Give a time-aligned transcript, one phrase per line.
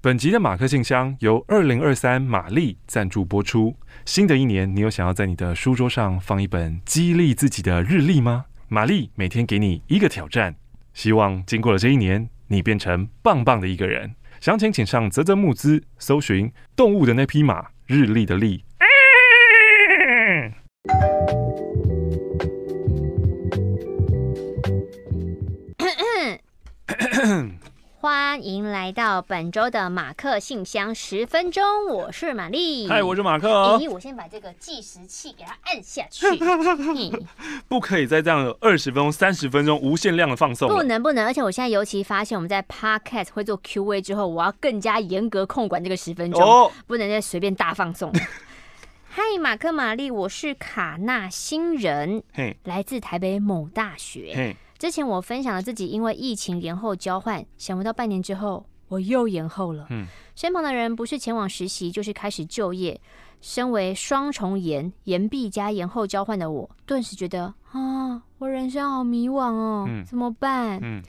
[0.00, 3.74] 本集的马克信箱由二零二三玛丽赞助播出。
[4.04, 8.44] 新的一年，你有想要在你的书桌上放一本激励自己的日历吗？
[8.68, 10.54] 玛丽每天给你一个挑战，
[10.94, 14.14] 希望经过了这一年，你变成棒棒的一个人。
[14.40, 18.62] 详情请上泽泽募资，搜寻动物的那匹马，日历的历。
[28.00, 32.86] 欢迎来到本周的马克信箱十分钟，我是玛丽。
[32.86, 33.50] 嗨，我是马克。
[33.50, 36.24] 哦咦，我先把这个计时器给它按下去。
[37.66, 40.68] 不可以再这样二十分钟、三十分钟无限量的放送。
[40.68, 48.12] 不能不能，而且我现在尤其发现，我们在 Podcast 会做 Q&A 之后，我要更加严格控管这个十分钟，哦、不能再随便大放送。
[49.10, 54.54] 嗨，马克玛丽，我是卡纳新人，嘿来自台北某大学。
[54.78, 59.86] 之前我分享了自己因为疫情延后交换，想不到半年之后我又延后了。
[59.90, 63.00] 嗯，身旁的人不是前往实习，就是开始就业。
[63.40, 70.80] 身为双重延、延毕加延后交换的我，顿时觉得啊，我人生好迷惘哦，嗯、怎么办？
[70.82, 71.00] 嗯，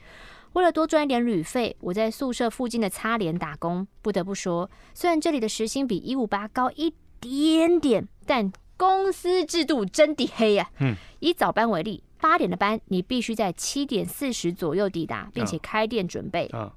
[0.52, 3.86] 为了多赚一点旅费，我在宿舍附近的擦脸打工。
[4.00, 10.78] 不得不说，虽然这里的时薪比一五八高一点点，但公司制度真的黑呀、啊。
[10.80, 12.02] 嗯，以早班为例。
[12.20, 16.48] 八点的班，你必须在七点四十左右抵达，并且开店准备。
[16.52, 16.70] 嗯、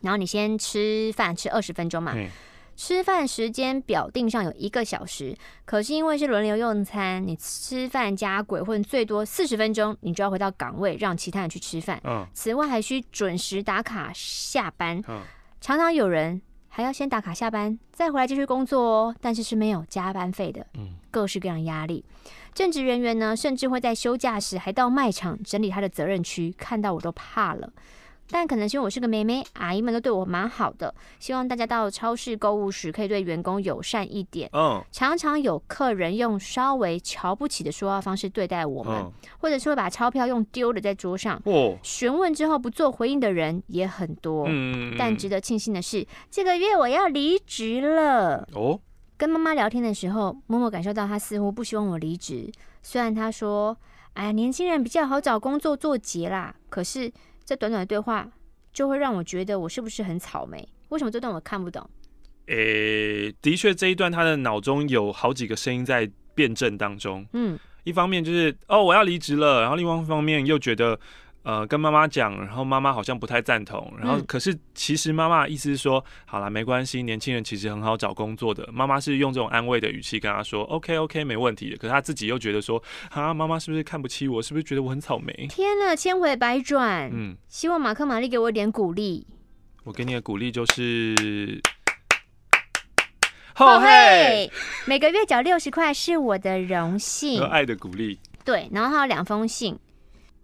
[0.00, 2.12] 然后你先吃饭，吃二十分钟嘛。
[2.14, 2.28] 嗯、
[2.76, 12.00] 吃饭时间表定上有一个小时，可是因为是轮流用餐，你吃饭加鬼混最多四十分钟，你就要回到岗位，让其他人去吃饭。
[12.04, 15.02] 嗯、此外还需准时打卡下班。
[15.08, 15.22] 嗯、
[15.60, 16.40] 常常有人
[16.76, 20.66] 还要先打卡下班，再回来继续工作哦，但是是没有加班费的。
[20.74, 22.04] 嗯、各式各样压力。
[22.52, 27.72] 正职人员呢，甚至会在休假时还到卖场整理他的责任区，看到我都怕了。
[28.30, 30.94] 但可能是因为我是个妹妹，阿姨们都对我蛮好的。
[31.18, 34.48] 希望大家到超市购物时可以对员工友善一点。
[34.52, 41.40] 嗯，常常有客人用稍微瞧不起的说话方式对待我们，或者是会把钞票用丢了在桌上。
[41.44, 44.46] 哦，询问之后不做回应的人也很多。
[44.48, 48.48] 嗯，但值得庆幸的是，这个月我要离职了。
[48.54, 48.80] 哦。
[49.18, 52.52] 跟妈妈聊天的时候，默默感受到她似乎不希望我离职。
[52.82, 53.74] 虽然她说
[54.12, 57.10] ：“哎呀，年轻人比较好找工作做结啦。”可是
[57.46, 58.28] 这短短的对话
[58.72, 60.68] 就会让我觉得我是不是很草莓？
[60.90, 61.88] 为什么这段我看不懂？
[62.48, 67.26] 诶、欸，的确这一段他的脑中有好几个声音在辩证当中。
[67.32, 70.98] 嗯，一方面就是哦我要离职了，然后另外一方面又觉得。
[71.46, 78.68] 呃，跟妈妈讲，然后妈妈好像不太赞同，然后可是其实妈妈的意思是说，嗯、好了，没关系，年轻人其实很好找工作的。
[78.72, 81.76] 妈妈是用这种安慰的语气跟他说，OK OK，没问题的。
[81.76, 84.42] 可是他自己又觉得说，啊，妈妈是不是看不起我？
[84.42, 85.46] 是不是觉得我很草莓？
[85.48, 87.08] 天哪，千回百转。
[87.14, 89.24] 嗯，希望马克玛丽给我一点鼓励。
[89.84, 91.62] 我给你的鼓励就是，
[93.54, 94.50] 后嘿，
[94.84, 97.38] 每个月缴六十块是我的荣幸。
[97.38, 98.18] 和爱的鼓励。
[98.44, 99.78] 对，然后还有两封信。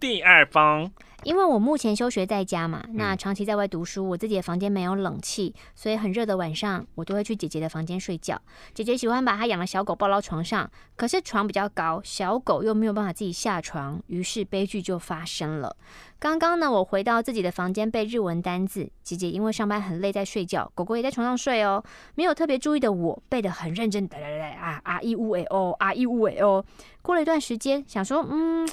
[0.03, 0.91] 第二方，
[1.23, 8.37] 因为我目前休学在家嘛，那长期在外读书，我自己的房间没有冷气，所以很热的晚上，我都会去姐姐的房间睡觉。
[8.73, 15.73] 姐姐喜欢把她养的小狗抱到床上，可是床比较高，小狗又没有办法自己下床，于是悲剧就发生了。
[16.19, 21.81] 刚刚呢，我回到自己的房间背日文单字，姐姐因为上班很累在睡觉，狗狗也在床上睡哦，
[22.15, 26.61] 没有特别注意的我背得很认真，哒哒哒啊啊一呜哎哦啊一呜哎哦。
[27.01, 28.67] 过了一段时间，想说嗯。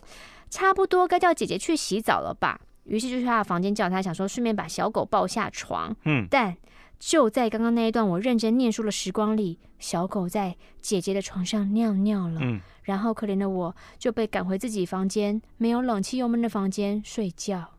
[0.50, 5.96] 差不多该叫姐姐去洗澡了吧，于是就去她的房间叫她，想说顺便把小狗抱下床。
[6.04, 6.54] 嗯，但
[6.98, 12.40] 就在刚刚那一段我认真念书的时光里，小狗在姐姐的床上尿尿了。
[12.42, 17.70] 嗯，然后可怜的我就被赶回自己房间，没有冷气又闷的房间睡觉。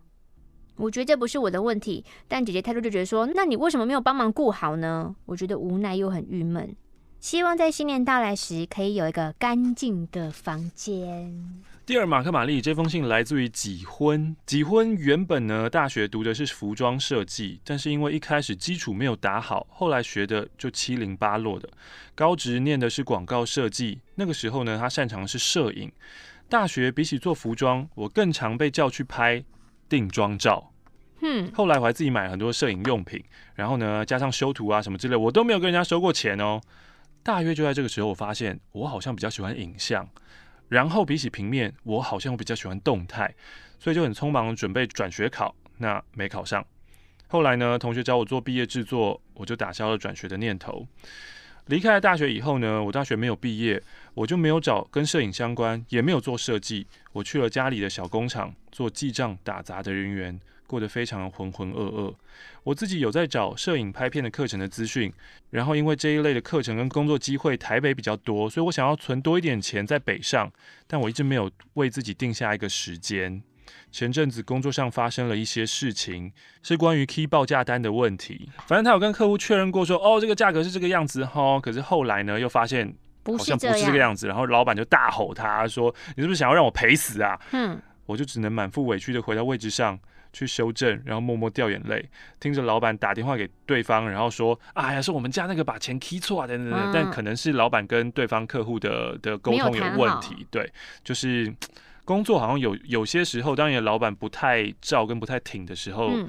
[0.78, 5.14] 我觉得这不是我的问题，但姐姐态度就觉得说，那你为什么没有帮忙顾好呢？
[5.26, 6.76] 我觉得无奈又很郁闷。
[7.22, 11.62] 希望在新年到来时可以有一个干净的房间。
[11.86, 14.36] 第二，马克玛丽这封信来自于几婚。
[14.48, 21.70] 几婚原本呢，大学读的是服装设计，但是因为一开始基础没有打好，后来学的就七零八落的。
[22.16, 25.92] 高职念的是广告设计，那个时候呢，他擅长的是摄影。
[26.50, 29.44] 大学比起做服装，我更常被叫去拍
[29.88, 30.72] 定妆照。
[31.22, 36.60] 嗯，后来我还自己买了很多摄影用品，然后呢，加上修图啊什么之类，我都没有跟人家收过钱哦。
[37.24, 40.08] 大约就在这个时候，我发现我好像比较喜欢影像。
[40.70, 43.36] 然后比起平面，我好像比较喜欢动态，
[43.78, 46.66] 所以就很匆忙准备转学考，那没考上。
[47.28, 50.88] 后来呢，同学找我做毕业制作，我就打消了转学的念头。
[51.68, 53.84] 离开了大学以后呢，我大学没有毕业，
[54.14, 60.40] 我就没有找跟摄影相关，也没有做设计，我去了家里的小工厂做记账打杂的人员，
[60.72, 62.16] 过得非常浑浑噩噩。
[62.64, 65.12] 我自己有在找摄影拍片的课程的资讯，
[65.50, 70.50] 然后因为这一类的课程跟工作机会台北比较多，所以我想要存多一点钱在北上，
[70.88, 73.44] 但我一直没有为自己定下一个时间。
[73.92, 76.32] 前阵子工作上发生了一些事情，
[76.64, 78.50] 是关于 key 报价单的问题。
[78.66, 81.60] 反正他有跟客户确认过说，哦，这个价格是这个样子哈。
[81.60, 82.88] 可是后来呢，又发现
[83.26, 90.00] 好像不是这个样子，然后老板就大吼他说：“你是不是想要让我赔死啊？”嗯，我就只能满腹委屈的回到位置上
[90.34, 100.72] 去修正，然后默默掉眼泪，听着老板打电话给对方，然后说：“哎呀，是我们家那个把钱 key 错啊，等等等。”但可能是老板跟对方客户的的沟通有问题，对，
[101.04, 101.54] 就是。
[102.04, 106.28] 工作好像有有些时候，当你的老板不太照跟不太挺的时候，嗯、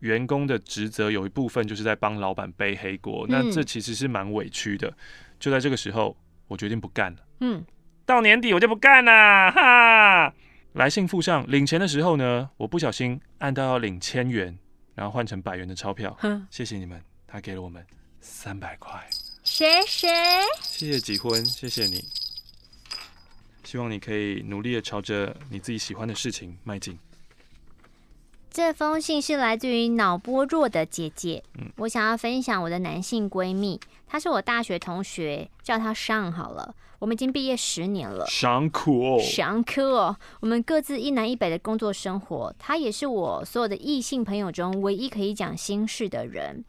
[0.00, 4.92] 员工的职责有一部分就是在帮老板背黑锅，嗯、那这其实是蛮委屈的。
[5.40, 6.14] 就在这个时候，
[6.46, 7.18] 我决定不干了。
[7.40, 7.64] 嗯，
[8.04, 10.32] 到年底我就不干了，哈！
[10.76, 14.58] 来信附上领钱的时候呢，我不小心按到要领千元，
[14.94, 16.14] 然后换成百元的钞票。
[16.20, 17.82] 哼谢谢你们，他给了我们
[18.20, 19.08] 三百块。
[19.42, 20.08] 谢谢，
[20.60, 22.04] 谢谢几婚，谢谢你。
[23.64, 26.98] 希望你可以努力的朝着你自己喜欢的事情迈进。
[28.50, 31.42] 这封信是来自于脑波弱的姐姐。
[31.58, 36.74] 嗯，我想要分享我的男性闺蜜，他是我大学同学，叫他尚好了。
[36.98, 38.24] 我们已经毕业十年了。
[38.26, 40.16] 尚酷哦，尚酷哦。
[40.40, 46.64] 我们各自一南一北的工作生活，他也是我所有的异性朋友中唯一可以讲心事的人。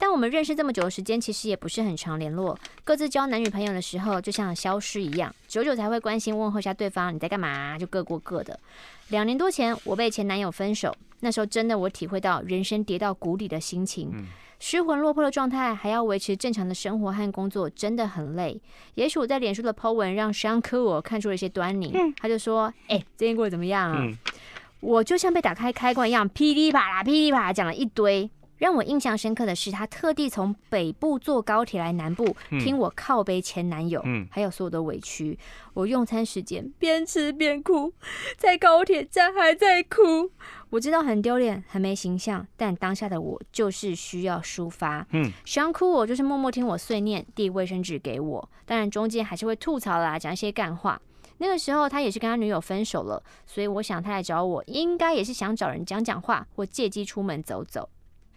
[0.00, 2.58] 但我们认识这么久的时间，其实也不是很常联络。
[2.84, 7.78] 各自交男女朋友的时候，就像消失一样，久久才会关心问候一下对方，你在干嘛？
[7.78, 8.58] 就各过各的。
[9.08, 14.24] 两年多前，我被前男友分手，那时候真的我体会到人生跌到谷底的心情，嗯、
[14.58, 18.58] 失魂落魄的状态，还要维持正常的生活和工作，真的很累。
[18.94, 24.16] 也许我在脸书的 po 文让尚科我看出了一些端倪，嗯、他就说：“哎、欸，最近过得怎么样啊？”嗯、
[24.80, 28.30] 我就像被打开开关一样，噼里啪啦、噼里啪啦讲了一堆。
[28.60, 35.38] 让我印象深刻的是，他特地从北部坐高铁来南部，嗯、听我靠背前男友，嗯、还有所有的委屈。
[35.72, 37.90] 我用餐时间边吃边哭，
[38.36, 40.30] 在高铁站还在哭。
[40.68, 45.06] 我知道很丢脸，很没形象，但当下的我就是需要抒发。
[45.12, 48.50] 嗯，想哭我就是默默听我碎念，递卫生纸给我。
[48.66, 51.00] 当然中间还是会吐槽啦，讲一些干话。
[51.38, 57.88] 那个时候他也是跟他女友分手了，所以我想他来找我，应该也是想找人讲讲话，或借机出门走走。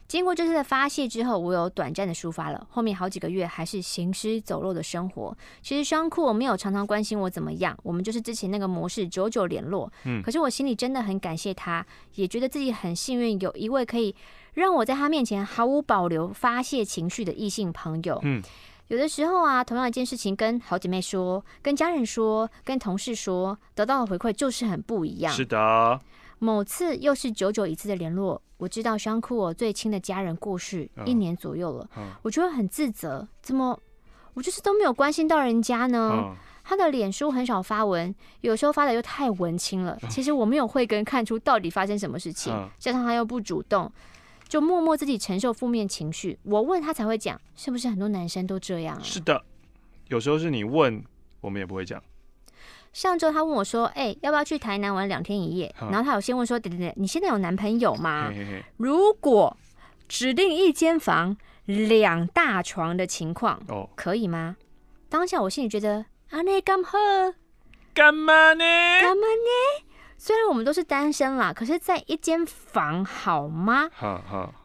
[0.08, 2.68] 经过这次的发泄之后，我有短暂的抒发了。
[2.70, 5.36] 后面好几个月还是行尸走肉的生活。
[5.62, 9.92] 其实双酷我没有常常关心我怎么样，我们就是之前那个模式，久久联络。
[10.06, 11.84] 嗯，可是我心里真的很感谢他，
[12.16, 14.16] 也觉得自己很幸运，有一位可以
[14.54, 18.20] 让我在他面前毫无保留发泄情绪的异性朋友。
[18.24, 18.42] 嗯，
[18.90, 25.34] 有的时候啊，同样一件事情跟好姐妹说、跟家人说、跟同事说，得到的回馈就是很不一样。
[25.34, 26.00] 是的。
[26.44, 31.90] 某次又是久久一次的联络，我知道尚酷我最亲的家人过世一年左右了，
[32.22, 33.80] 我觉得很自责，怎么
[34.34, 36.12] 我就是都没有关心到人家呢？
[36.14, 39.98] 嗯、他的脸书很少发文，有时候发的又太文青了。
[40.10, 43.90] 其实我没有慧根看出到底发生什么事情，嗯、加上他又不主动，
[44.50, 46.38] 就默默自己承受负面情绪。
[46.44, 49.02] 我问他才会讲，是不是很多男生都这样啊？
[49.02, 49.42] 是的，
[50.10, 51.02] 有时候是你问，
[51.40, 52.04] 我们也不会讲。
[52.94, 59.58] 上周他问我说：“哎、欸，要不要去台南玩两天一夜？”然后他有先问说：“等等等，你现在有男朋友吗？”嘿嘿嘿，如果
[60.08, 61.36] 指定一间房
[61.66, 64.56] 两大床的情况，哦，可以吗？
[65.10, 66.88] 当下我心里觉得啊，那干嘛？
[67.96, 68.64] 干嘛呢？
[69.02, 69.86] 干嘛呢？
[70.26, 73.90] 虽然我们都是单身啦，可是在一间房好吗？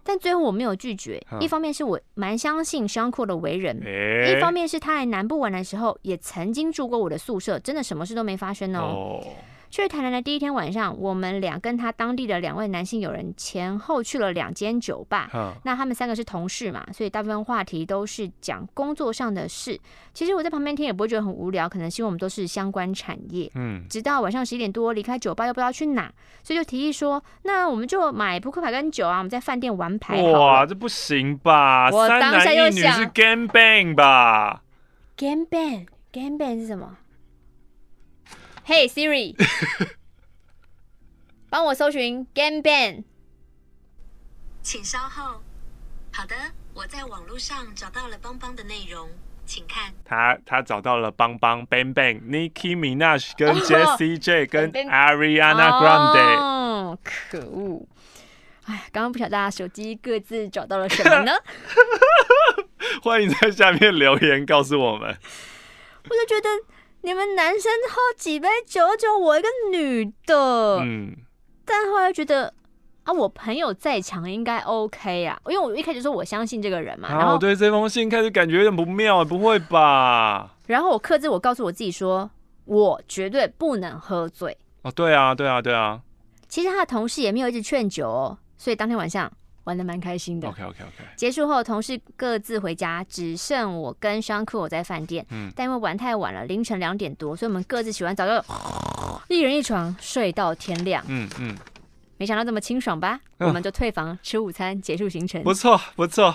[0.05, 8.79] 但最后我没有拒绝，一方面是我蛮相信 s h a n k o 的为人，欸、一方面是他来南部玩的时候也曾经住过我的宿舍，真的什么事都没发生哦。
[8.79, 9.25] 哦
[9.71, 15.31] 去台南的第一天晚上，我们俩跟他当地的两位男性友人前后去了两间酒吧。
[15.35, 19.79] 嗯、那他们三个是同事嘛，所以大部分话题都是讲工作上的事。
[20.15, 23.51] 其实我在旁边听也不会觉得很无聊，可能是因为我们都是相关产业。
[23.55, 23.85] 嗯。
[23.89, 31.91] 直到晚上十一点多离开酒吧，又不知道去哪，所以就提议说：“那我们就买扑克牌跟酒啊，我们在饭店玩牌。”哇，这不行吧？
[31.91, 34.63] 我当下又想，是 Game Bang 吧
[35.17, 36.97] ？Game Bang，Game Bang 是什么
[38.69, 39.35] ？Hey Siri，
[41.49, 43.05] 帮我搜寻 Game Bang，
[44.63, 45.41] 请稍后。
[46.13, 46.35] 好的，
[46.75, 49.09] 我在网络上找到了邦邦的内容，
[49.47, 49.95] 请看。
[50.05, 56.37] 他他找到了邦邦 Bang Bang，Nicki Minaj 跟 Jessie J 跟 Ariana Grande。
[56.39, 57.89] 哦，可恶！
[58.67, 61.33] 哎，刚刚不晓得大家手机各自找到了什么呢？
[63.03, 65.17] 欢迎在下面留言告诉我们。
[66.05, 66.51] 我就觉得。
[67.03, 71.17] 你们男生喝几杯酒，就我一个女的，嗯，
[71.65, 72.53] 但后来觉得
[73.05, 77.09] 啊，我朋友再强应该 OK 啊，因为我一开始说我相信这个人嘛。
[77.09, 80.57] 然后我对这封信开始感觉有点不妙，不会吧？
[80.67, 82.31] 然后我克制，我告诉我自己说，
[82.65, 84.57] 我绝对不能喝醉。
[84.83, 86.01] 哦，对啊，对啊，对啊。
[86.49, 89.31] 其实他的同事也没有一直劝酒哦，所以当天晚上
[89.69, 90.49] 玩的蛮开心的。
[90.49, 91.05] OK OK OK。
[91.15, 95.25] 结束后，同事各自回家，只剩我跟尚库我在饭店。
[95.31, 95.53] 嗯。
[95.55, 98.45] 但因为玩太晚了，凌晨两点多，所以我们各自洗完澡就
[99.29, 101.05] 一人一床睡到天亮。
[101.07, 101.55] 嗯嗯。
[102.17, 103.21] 没想到这么清爽吧？
[103.37, 105.43] 我们就退房吃午餐，结束行程。
[105.43, 106.35] 不错不错，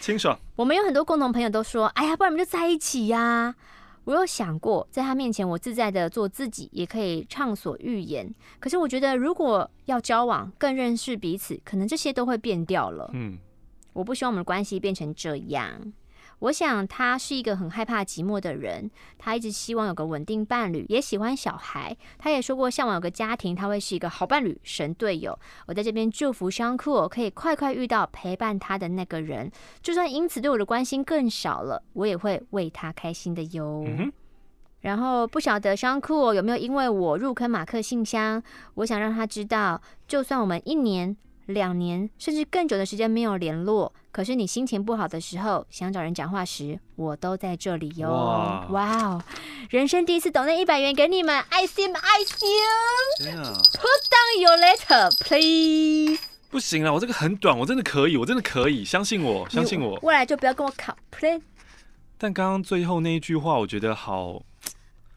[0.00, 0.36] 清爽。
[0.56, 3.54] 我们有很多共同朋友都说：“哎呀，不然我们就在一起呀。”
[4.04, 8.32] 我有想过，在他面前我自在的做自己，也可以畅所欲言。
[8.60, 13.10] 可是我觉得，如果要交往，更认识彼此，可能这些都会变掉了。
[13.14, 13.38] 嗯，
[13.92, 15.92] 我不希望我们的关系变成这样。
[16.40, 21.96] 我想他是一个很害怕寂寞的人，他一直希望有个稳定伴侣，也喜欢小孩。
[22.18, 25.38] 他也说过，向往有个家庭，他会是一个好伴侣、神队友。
[25.66, 29.50] 我在这边祝福商库可以快快遇到陪伴他的那个人，
[29.80, 33.84] 就算因此对我的关心更少了，我也会为他开心的哟。
[33.86, 34.12] 嗯、
[34.80, 38.42] 然后不晓得商库有没有因为我入坑马克信箱，
[38.74, 41.16] 我想让他知道，就算我们一年。
[41.46, 48.08] 两年甚至更久的时间没有联络，可是你心情不好的时候，想找人讲话时，我都在这里哟。
[48.70, 49.22] 哇哦，
[49.68, 52.48] 人生第一次抖那一百元给你们，爱心爱心。
[53.20, 56.18] Put down your letter, please。
[56.50, 59.98] 不行了，我这个很短，我真的可以，我真的可以，相信我，相信我。
[60.02, 61.42] 未来就不要跟我考 plan。
[62.16, 64.40] 但刚刚最后那一句话，我觉得好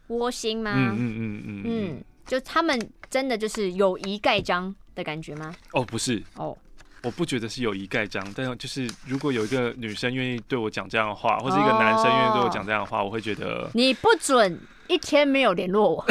[0.08, 0.72] 窝心吗？
[0.74, 4.74] 嗯嗯嗯嗯嗯，嗯，就他们真的就是友谊盖章。
[4.98, 5.54] 的感觉吗？
[5.72, 6.58] 哦，不是哦，
[7.04, 16.04] 我不觉得是友谊盖章，但是就是如果有一个女生愿意对我讲这样的话，或是一个男生愿意对我讲这样的话，我会觉得你不准一天没有联络我，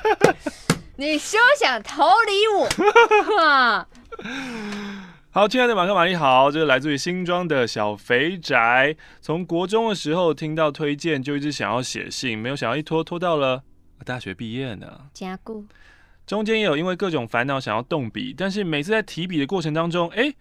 [0.96, 2.68] 你休想逃离我。
[5.32, 13.62] 好，亲爱的马克玛丽好，这是来自于新庄的小肥宅，从国中的时候听到推荐，就一直想要写信，没有想要一拖拖到了
[14.04, 15.06] 大学毕业呢。
[15.14, 15.64] 加固。
[16.30, 20.32] 中间也有因为各种烦恼想要动笔，但是每次在提笔的过程当中，哎，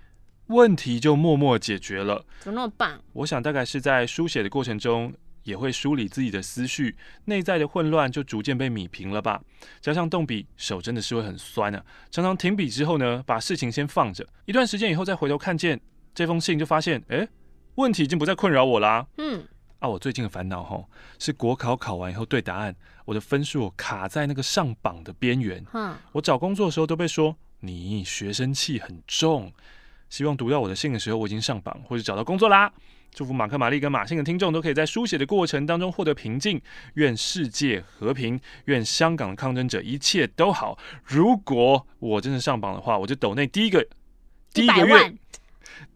[0.46, 2.24] 问题就默默解决了。
[2.42, 3.02] 怎么那么棒？
[3.14, 9.42] 我想大概是在书写的过程中也会梳理自己的思绪，内在的混乱就逐渐被米平了吧。
[9.82, 15.82] 加上动笔手真的是会很酸啊，常常停笔之后呢，把事情先放着，一段时间以后再回头看见
[16.14, 17.28] 这封信，就发现哎，
[17.78, 19.08] 问题已经不再困扰我啦。
[19.18, 19.44] 嗯。
[19.80, 25.66] 啊，我最近的烦恼吼，是国考考完以后对答案，我的分数卡在那个上榜的边缘。
[25.74, 29.52] 嗯，我找工作的时候都被说你学生气很重。
[30.10, 32.72] 希望读到我的信的时候，我已经上榜或者找到工作啦。
[33.12, 36.62] 祝福马克、玛丽跟马信的听众都可以在书写的过程当中获得平静。
[36.96, 40.78] 愿世界和平，愿香港的抗争者一切都好。
[41.06, 43.88] 如果我真的上榜的话，我就抖内第一个
[44.54, 45.16] 第一个月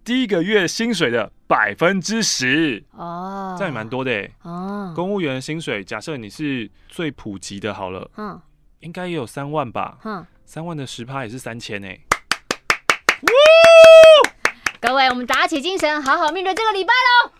[0.06, 1.34] 第一个月薪水的。
[1.54, 4.92] 百分之十哦，这样也蛮多的哎哦。
[4.96, 8.42] 公务员薪水，假设你是最普及的，好了，嗯，
[8.80, 11.96] 应该也有三万吧，嗯，三万的十趴也是三千哎。
[14.82, 17.33] 各位，我们打起精神，好好面对这个礼拜喽。